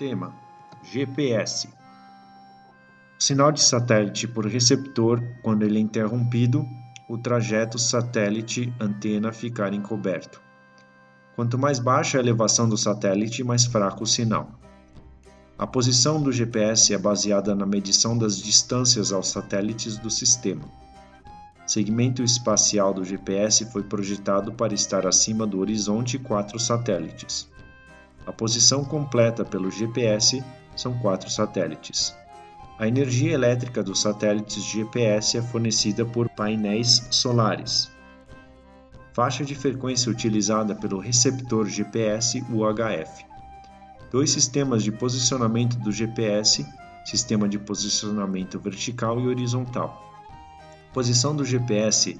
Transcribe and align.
Tema: 0.00 0.32
GPS. 0.82 1.68
O 1.68 3.22
sinal 3.22 3.52
de 3.52 3.62
satélite 3.62 4.26
por 4.26 4.46
receptor, 4.46 5.22
quando 5.42 5.62
ele 5.62 5.76
é 5.76 5.80
interrompido, 5.82 6.66
o 7.06 7.18
trajeto 7.18 7.78
satélite-antena 7.78 9.30
ficar 9.30 9.74
encoberto. 9.74 10.40
Quanto 11.36 11.58
mais 11.58 11.78
baixa 11.78 12.16
a 12.16 12.20
elevação 12.22 12.66
do 12.66 12.78
satélite, 12.78 13.44
mais 13.44 13.66
fraco 13.66 14.04
o 14.04 14.06
sinal. 14.06 14.50
A 15.58 15.66
posição 15.66 16.18
do 16.18 16.32
GPS 16.32 16.94
é 16.94 16.98
baseada 16.98 17.54
na 17.54 17.66
medição 17.66 18.16
das 18.16 18.38
distâncias 18.38 19.12
aos 19.12 19.28
satélites 19.28 19.98
do 19.98 20.08
sistema. 20.08 20.64
Segmento 21.66 22.22
espacial 22.22 22.94
do 22.94 23.04
GPS 23.04 23.66
foi 23.66 23.82
projetado 23.82 24.50
para 24.50 24.72
estar 24.72 25.06
acima 25.06 25.46
do 25.46 25.60
horizonte 25.60 26.18
quatro 26.18 26.58
satélites. 26.58 27.50
A 28.26 28.32
posição 28.32 28.84
completa 28.84 29.44
pelo 29.44 29.70
GPS 29.70 30.44
são 30.76 30.98
quatro 30.98 31.30
satélites. 31.30 32.14
A 32.78 32.86
energia 32.86 33.32
elétrica 33.32 33.82
dos 33.82 34.00
satélites 34.00 34.62
GPS 34.62 35.38
é 35.38 35.42
fornecida 35.42 36.04
por 36.04 36.28
painéis 36.30 37.06
solares. 37.10 37.90
Faixa 39.12 39.44
de 39.44 39.54
frequência 39.54 40.10
utilizada 40.10 40.74
pelo 40.74 40.98
receptor 40.98 41.66
GPS 41.66 42.42
UHF. 42.50 43.24
Dois 44.10 44.30
sistemas 44.30 44.82
de 44.82 44.92
posicionamento 44.92 45.78
do 45.78 45.90
GPS, 45.90 46.66
sistema 47.04 47.48
de 47.48 47.58
posicionamento 47.58 48.58
vertical 48.58 49.20
e 49.20 49.26
horizontal. 49.26 50.10
Posição 50.92 51.34
do 51.34 51.44
GPS 51.44 52.18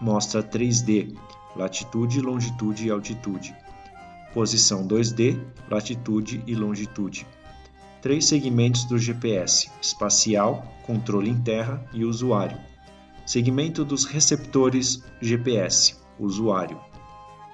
mostra 0.00 0.42
3D, 0.42 1.16
latitude, 1.54 2.20
longitude 2.20 2.86
e 2.86 2.90
altitude 2.90 3.54
posição 4.36 4.86
2D, 4.86 5.40
latitude 5.70 6.44
e 6.46 6.54
longitude. 6.54 7.26
Três 8.02 8.26
segmentos 8.26 8.84
do 8.84 8.98
GPS: 8.98 9.70
espacial, 9.80 10.62
controle 10.82 11.30
em 11.30 11.40
terra 11.40 11.82
e 11.90 12.04
usuário. 12.04 12.58
Segmento 13.24 13.82
dos 13.82 14.04
receptores 14.04 15.02
GPS: 15.22 15.96
usuário. 16.18 16.78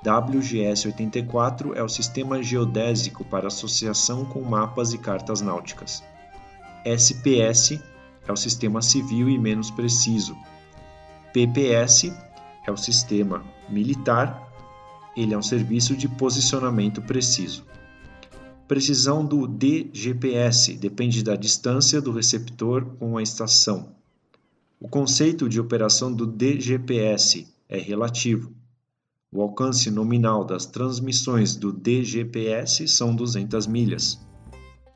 WGS-84 0.04 1.76
é 1.76 1.84
o 1.84 1.88
sistema 1.88 2.42
geodésico 2.42 3.24
para 3.26 3.46
associação 3.46 4.24
com 4.24 4.42
mapas 4.42 4.92
e 4.92 4.98
cartas 4.98 5.40
náuticas. 5.40 6.02
SPS 6.84 7.78
é 8.26 8.32
o 8.32 8.36
sistema 8.36 8.82
civil 8.82 9.30
e 9.30 9.38
menos 9.38 9.70
preciso. 9.70 10.36
PPS 11.32 12.12
é 12.66 12.72
o 12.72 12.76
sistema 12.76 13.44
militar 13.68 14.51
ele 15.16 15.34
é 15.34 15.38
um 15.38 15.42
serviço 15.42 15.96
de 15.96 16.08
posicionamento 16.08 17.02
preciso. 17.02 17.64
Precisão 18.66 19.24
do 19.24 19.46
DGPS 19.46 20.74
depende 20.74 21.22
da 21.22 21.36
distância 21.36 22.00
do 22.00 22.12
receptor 22.12 22.84
com 22.98 23.18
a 23.18 23.22
estação. 23.22 23.94
O 24.80 24.88
conceito 24.88 25.48
de 25.48 25.60
operação 25.60 26.12
do 26.12 26.26
DGPS 26.26 27.46
é 27.68 27.78
relativo. 27.78 28.52
O 29.30 29.40
alcance 29.40 29.90
nominal 29.90 30.44
das 30.44 30.66
transmissões 30.66 31.56
do 31.56 31.72
DGPS 31.72 32.88
são 32.88 33.14
200 33.14 33.66
milhas. 33.66 34.18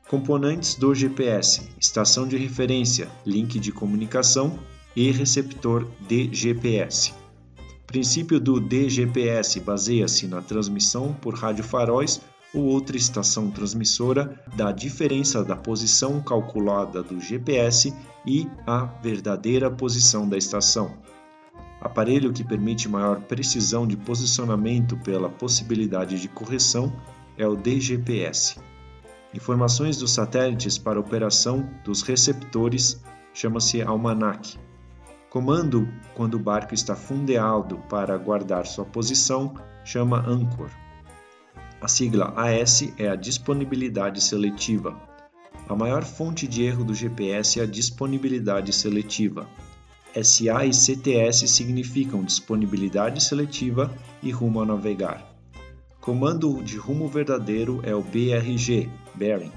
Componentes 0.09 0.75
do 0.75 0.93
GPS: 0.93 1.69
estação 1.79 2.27
de 2.27 2.37
referência, 2.37 3.09
link 3.25 3.59
de 3.59 3.71
comunicação 3.71 4.59
e 4.95 5.11
receptor 5.11 5.87
DGPS. 6.07 7.13
Princípio 7.87 8.37
do 8.37 8.59
DGPS 8.59 9.61
baseia-se 9.61 10.27
na 10.27 10.41
transmissão 10.41 11.13
por 11.13 11.33
radiofaróis 11.33 12.19
ou 12.53 12.65
outra 12.65 12.97
estação 12.97 13.49
transmissora 13.49 14.37
da 14.57 14.73
diferença 14.73 15.41
da 15.41 15.55
posição 15.55 16.21
calculada 16.21 17.01
do 17.01 17.19
GPS 17.21 17.93
e 18.25 18.45
a 18.67 18.83
verdadeira 19.01 19.71
posição 19.71 20.27
da 20.27 20.37
estação. 20.37 20.97
Aparelho 21.79 22.33
que 22.33 22.43
permite 22.43 22.89
maior 22.89 23.21
precisão 23.21 23.87
de 23.87 23.95
posicionamento 23.95 24.97
pela 24.97 25.29
possibilidade 25.29 26.19
de 26.19 26.27
correção 26.27 26.91
é 27.37 27.47
o 27.47 27.55
DGPS. 27.55 28.59
Informações 29.33 29.95
dos 29.97 30.11
satélites 30.11 30.77
para 30.77 30.99
operação 30.99 31.69
dos 31.85 32.01
receptores 32.01 33.01
chama-se 33.33 33.81
almanac. 33.81 34.57
Comando 35.29 35.87
quando 36.15 36.35
o 36.35 36.39
barco 36.39 36.73
está 36.73 36.95
fundeado 36.95 37.77
para 37.89 38.17
guardar 38.17 38.65
sua 38.65 38.85
posição 38.85 39.53
chama 39.83 40.25
anchor. 40.25 40.69
A 41.81 41.87
sigla 41.87 42.33
AS 42.35 42.93
é 42.97 43.09
a 43.09 43.15
disponibilidade 43.15 44.21
seletiva. 44.21 44.99
A 45.67 45.75
maior 45.75 46.03
fonte 46.03 46.47
de 46.47 46.63
erro 46.63 46.83
do 46.83 46.93
GPS 46.93 47.59
é 47.59 47.63
a 47.63 47.67
disponibilidade 47.67 48.71
seletiva. 48.71 49.47
SA 50.23 50.65
e 50.65 50.73
CTS 50.73 51.47
significam 51.47 52.23
disponibilidade 52.23 53.21
seletiva 53.21 53.93
e 54.23 54.31
rumo 54.31 54.61
a 54.61 54.65
navegar. 54.65 55.35
Comando 55.99 56.63
de 56.63 56.77
rumo 56.77 57.07
verdadeiro 57.07 57.81
é 57.83 57.93
o 57.93 58.01
BRG, 58.01 58.89
bearing. 59.13 59.51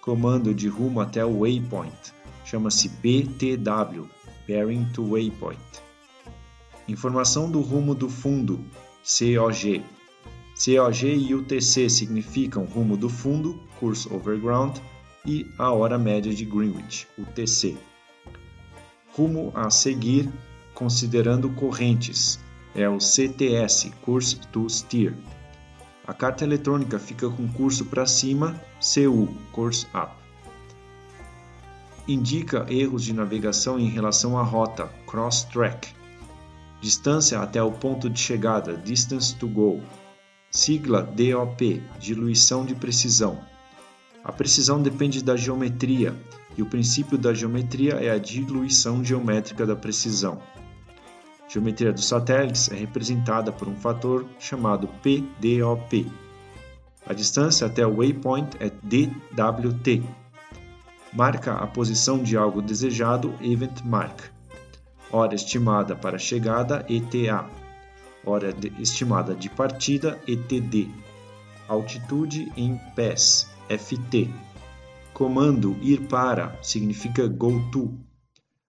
Comando 0.00 0.54
de 0.54 0.68
rumo 0.68 1.00
até 1.00 1.24
o 1.24 1.40
waypoint 1.40 2.14
chama-se 2.44 2.88
BTW, 2.88 4.08
Bearing 4.46 4.84
to 4.92 5.02
Waypoint. 5.02 5.58
Informação 6.86 7.50
do 7.50 7.60
rumo 7.60 7.94
do 7.94 8.08
fundo, 8.08 8.64
COG. 9.02 9.84
COG 10.54 11.06
e 11.06 11.34
UTC 11.34 11.90
significam 11.90 12.64
rumo 12.64 12.96
do 12.96 13.08
fundo, 13.08 13.60
Course 13.80 14.08
Overground, 14.12 14.78
e 15.24 15.44
a 15.58 15.72
hora 15.72 15.98
média 15.98 16.32
de 16.32 16.44
Greenwich, 16.44 17.08
UTC. 17.18 17.76
Rumo 19.16 19.50
a 19.54 19.68
seguir, 19.68 20.32
considerando 20.74 21.50
correntes, 21.50 22.38
é 22.74 22.88
o 22.88 23.00
CTS, 23.00 23.90
Course 24.02 24.36
to 24.52 24.68
Steer. 24.70 25.14
A 26.06 26.14
carta 26.14 26.44
eletrônica 26.44 26.98
fica 27.00 27.28
com 27.28 27.48
curso 27.48 27.84
para 27.86 28.06
cima, 28.06 28.60
CU, 28.80 29.26
Course 29.50 29.86
Up 29.88 30.25
indica 32.08 32.66
erros 32.68 33.04
de 33.04 33.12
navegação 33.12 33.78
em 33.78 33.88
relação 33.88 34.38
à 34.38 34.42
rota, 34.42 34.88
cross-track. 35.06 35.94
Distância 36.80 37.40
até 37.40 37.62
o 37.62 37.72
ponto 37.72 38.08
de 38.08 38.20
chegada, 38.20 38.76
distance 38.76 39.34
to 39.34 39.48
go. 39.48 39.80
Sigla 40.50 41.02
DOP, 41.02 41.82
diluição 41.98 42.64
de 42.64 42.74
precisão. 42.74 43.38
A 44.22 44.32
precisão 44.32 44.80
depende 44.80 45.22
da 45.22 45.36
geometria, 45.36 46.14
e 46.56 46.62
o 46.62 46.66
princípio 46.66 47.18
da 47.18 47.34
geometria 47.34 47.94
é 47.94 48.10
a 48.10 48.18
diluição 48.18 49.04
geométrica 49.04 49.66
da 49.66 49.76
precisão. 49.76 50.40
A 51.44 51.48
geometria 51.48 51.92
dos 51.92 52.06
satélites 52.06 52.70
é 52.70 52.74
representada 52.74 53.52
por 53.52 53.68
um 53.68 53.76
fator 53.76 54.26
chamado 54.38 54.88
PDOP. 55.02 56.10
A 57.06 57.12
distância 57.12 57.66
até 57.66 57.86
o 57.86 57.98
waypoint 57.98 58.56
é 58.58 58.70
DWT, 58.82 60.02
marca 61.16 61.54
a 61.54 61.66
posição 61.66 62.22
de 62.22 62.36
algo 62.36 62.60
desejado 62.60 63.34
Event 63.40 63.80
Mark. 63.82 64.30
Hora 65.10 65.34
estimada 65.34 65.96
para 65.96 66.18
chegada 66.18 66.84
ETA. 66.90 67.48
Hora 68.22 68.52
de, 68.52 68.70
estimada 68.78 69.34
de 69.34 69.48
partida 69.48 70.20
ETD. 70.28 70.90
Altitude 71.68 72.52
em 72.54 72.78
pés 72.94 73.48
FT. 73.66 74.28
Comando 75.14 75.74
ir 75.80 76.06
para 76.06 76.54
significa 76.62 77.26
go 77.26 77.62
to. 77.70 77.98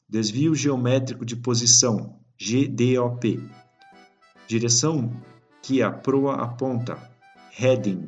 Desvio 0.07 0.55
geométrico 0.55 1.25
de 1.25 1.35
posição 1.35 2.17
GDOP. 2.39 3.43
Direção 4.47 5.11
que 5.61 5.83
a 5.83 5.91
proa 5.91 6.35
aponta 6.35 6.97
heading. 7.51 8.07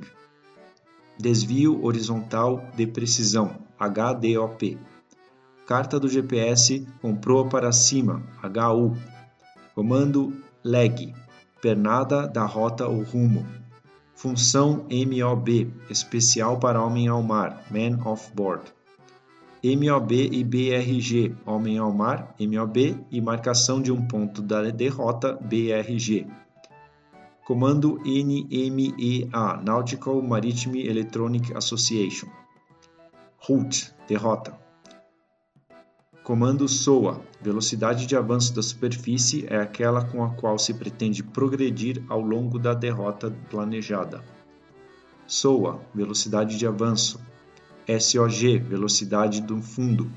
Desvio 1.20 1.84
horizontal 1.84 2.64
de 2.78 2.88
precisão 2.88 3.68
HDOP. 3.80 4.78
Carta 5.66 6.00
do 6.00 6.10
GPS 6.10 6.86
com 7.02 7.16
proa 7.16 7.48
para 7.48 7.72
cima, 7.72 8.22
HU. 8.44 8.98
Comando 9.74 10.34
leg, 10.64 11.14
pernada 11.62 12.28
da 12.28 12.46
rota 12.46 12.88
ou 12.88 13.04
rumo. 13.04 13.46
Função 14.16 14.86
MOB, 14.90 15.72
especial 15.90 16.60
para 16.60 16.84
homem 16.84 17.08
ao 17.08 17.24
mar, 17.24 17.64
man 17.72 17.98
off 18.04 18.30
board. 18.36 18.64
MOB 19.64 20.12
e 20.12 20.44
BRG, 20.44 21.36
homem 21.46 21.78
ao 21.78 21.94
mar, 21.94 22.36
MOB 22.40 22.98
e 23.10 23.22
marcação 23.22 23.82
de 23.82 23.92
um 23.92 24.06
ponto 24.06 24.42
da 24.42 24.64
derrota, 24.64 25.40
BRG. 25.42 26.28
Comando 27.46 28.00
NMEA, 28.06 29.62
Nautical 29.64 30.22
Maritime 30.22 30.86
Electronic 30.86 31.56
Association. 31.56 32.28
Route, 33.42 33.94
derrota. 34.08 34.54
Comando 36.24 36.68
SOA, 36.68 37.22
velocidade 37.42 38.06
de 38.06 38.16
avanço 38.16 38.54
da 38.54 38.62
superfície 38.62 39.48
é 39.48 39.56
aquela 39.56 40.04
com 40.04 40.24
a 40.24 40.30
qual 40.32 40.60
se 40.60 40.74
pretende 40.74 41.24
progredir 41.24 42.04
ao 42.10 42.20
longo 42.20 42.60
da 42.60 42.74
derrota 42.74 43.32
planejada. 43.50 44.22
SOA, 45.26 45.80
velocidade 45.96 46.58
de 46.58 46.68
avanço, 46.68 47.20
SOG, 47.88 48.60
velocidade 48.60 49.42
do 49.42 49.62
fundo. 49.62 50.12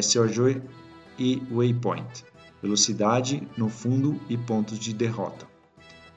SOG 0.00 0.62
e 1.18 1.42
waypoint, 1.50 2.24
velocidade 2.62 3.46
no 3.56 3.68
fundo 3.68 4.20
e 4.28 4.38
pontos 4.38 4.78
de 4.78 4.94
derrota. 4.94 5.46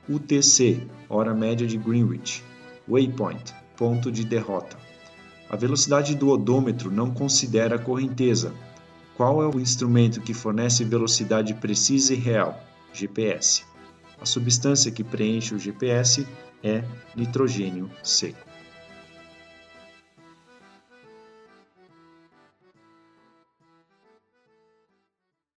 UTC, 0.07 0.87
hora 1.09 1.33
média 1.33 1.65
de 1.65 1.77
Greenwich. 1.77 2.43
Waypoint, 2.87 3.53
ponto 3.75 4.11
de 4.11 4.23
derrota. 4.23 4.88
A 5.49 5.55
velocidade 5.55 6.15
do 6.15 6.29
odômetro 6.29 6.91
não 6.91 7.11
considera 7.11 7.75
a 7.75 7.79
correnteza. 7.79 8.53
Qual 9.17 9.41
é 9.41 9.47
o 9.47 9.59
instrumento 9.59 10.21
que 10.21 10.33
fornece 10.33 10.83
velocidade 10.83 11.53
precisa 11.55 12.13
e 12.13 12.17
real? 12.17 12.63
GPS. 12.93 13.63
A 14.21 14.25
substância 14.25 14.91
que 14.91 15.03
preenche 15.03 15.55
o 15.55 15.59
GPS 15.59 16.27
é 16.63 16.83
nitrogênio 17.15 17.89
seco. 18.03 18.48